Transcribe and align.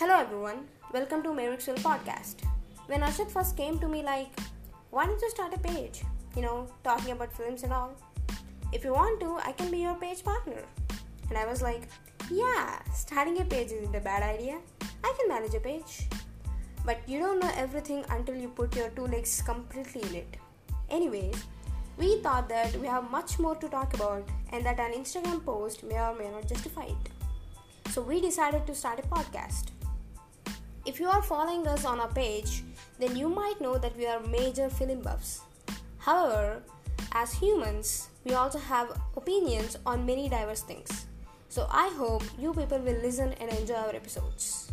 Hello 0.00 0.14
everyone, 0.18 0.60
welcome 0.94 1.22
to 1.22 1.28
Mavericksville 1.28 1.78
podcast. 1.86 2.36
When 2.86 3.02
Arshad 3.02 3.30
first 3.30 3.54
came 3.54 3.78
to 3.80 3.86
me 3.86 4.02
like, 4.02 4.30
why 4.88 5.04
don't 5.04 5.20
you 5.20 5.28
start 5.28 5.52
a 5.52 5.58
page? 5.58 6.00
You 6.34 6.40
know, 6.40 6.68
talking 6.82 7.12
about 7.12 7.30
films 7.34 7.64
and 7.64 7.72
all. 7.74 7.92
If 8.72 8.82
you 8.82 8.94
want 8.94 9.20
to, 9.20 9.36
I 9.44 9.52
can 9.52 9.70
be 9.70 9.76
your 9.80 9.94
page 9.96 10.24
partner. 10.24 10.62
And 11.28 11.36
I 11.36 11.44
was 11.44 11.60
like, 11.60 11.82
yeah, 12.30 12.80
starting 12.94 13.42
a 13.42 13.44
page 13.44 13.72
isn't 13.72 13.94
a 13.94 14.00
bad 14.00 14.22
idea. 14.22 14.56
I 15.04 15.12
can 15.18 15.28
manage 15.28 15.52
a 15.52 15.60
page. 15.60 16.08
But 16.86 17.06
you 17.06 17.18
don't 17.18 17.38
know 17.38 17.52
everything 17.54 18.02
until 18.08 18.36
you 18.36 18.48
put 18.48 18.74
your 18.74 18.88
two 18.88 19.06
legs 19.06 19.42
completely 19.42 20.00
in 20.08 20.14
it. 20.14 20.36
Anyways, 20.88 21.44
we 21.98 22.22
thought 22.22 22.48
that 22.48 22.74
we 22.76 22.86
have 22.86 23.10
much 23.10 23.38
more 23.38 23.56
to 23.56 23.68
talk 23.68 23.92
about 23.92 24.26
and 24.50 24.64
that 24.64 24.80
an 24.80 24.94
Instagram 24.94 25.44
post 25.44 25.84
may 25.84 26.00
or 26.00 26.16
may 26.18 26.30
not 26.30 26.48
justify 26.48 26.84
it. 26.84 27.90
So 27.90 28.00
we 28.00 28.22
decided 28.22 28.66
to 28.66 28.74
start 28.74 28.98
a 28.98 29.02
podcast. 29.02 29.72
If 30.90 30.98
you 30.98 31.06
are 31.06 31.22
following 31.22 31.68
us 31.68 31.84
on 31.84 32.00
our 32.00 32.10
page, 32.10 32.64
then 32.98 33.14
you 33.14 33.28
might 33.28 33.60
know 33.60 33.78
that 33.78 33.96
we 33.96 34.08
are 34.08 34.18
major 34.26 34.68
film 34.68 35.02
buffs. 35.02 35.42
However, 35.98 36.64
as 37.12 37.32
humans, 37.32 38.08
we 38.24 38.34
also 38.34 38.58
have 38.58 39.00
opinions 39.16 39.78
on 39.86 40.04
many 40.04 40.28
diverse 40.28 40.62
things. 40.62 41.06
So 41.48 41.68
I 41.70 41.90
hope 41.90 42.24
you 42.40 42.52
people 42.52 42.80
will 42.80 42.98
listen 43.06 43.34
and 43.34 43.52
enjoy 43.52 43.74
our 43.74 43.94
episodes. 43.94 44.72